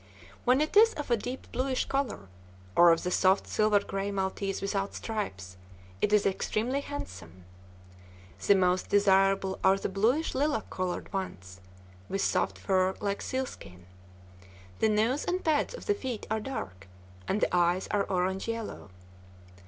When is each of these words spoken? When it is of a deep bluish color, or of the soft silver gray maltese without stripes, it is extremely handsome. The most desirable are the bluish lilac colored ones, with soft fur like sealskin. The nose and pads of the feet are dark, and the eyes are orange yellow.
When 0.45 0.61
it 0.61 0.75
is 0.75 0.95
of 0.95 1.11
a 1.11 1.15
deep 1.15 1.45
bluish 1.51 1.85
color, 1.85 2.21
or 2.75 2.91
of 2.91 3.03
the 3.03 3.11
soft 3.11 3.45
silver 3.45 3.81
gray 3.81 4.09
maltese 4.09 4.59
without 4.59 4.95
stripes, 4.95 5.57
it 6.01 6.11
is 6.11 6.25
extremely 6.25 6.81
handsome. 6.81 7.45
The 8.47 8.55
most 8.55 8.89
desirable 8.89 9.59
are 9.63 9.77
the 9.77 9.89
bluish 9.89 10.33
lilac 10.33 10.71
colored 10.71 11.13
ones, 11.13 11.61
with 12.09 12.21
soft 12.21 12.57
fur 12.57 12.95
like 12.99 13.21
sealskin. 13.21 13.85
The 14.79 14.89
nose 14.89 15.23
and 15.23 15.43
pads 15.45 15.75
of 15.75 15.85
the 15.85 15.93
feet 15.93 16.25
are 16.31 16.39
dark, 16.39 16.87
and 17.27 17.39
the 17.39 17.55
eyes 17.55 17.87
are 17.91 18.05
orange 18.05 18.47
yellow. 18.47 18.89